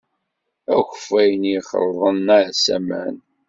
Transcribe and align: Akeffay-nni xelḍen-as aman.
Akeffay-nni 0.75 1.57
xelḍen-as 1.69 2.63
aman. 2.77 3.15